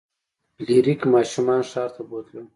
فلیریک 0.55 1.01
ماشومان 1.13 1.61
ښار 1.69 1.89
ته 1.95 2.01
بوتلل. 2.09 2.45